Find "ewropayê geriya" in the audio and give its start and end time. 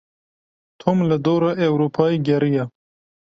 1.67-2.63